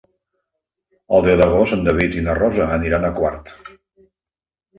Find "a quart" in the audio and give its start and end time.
3.07-3.53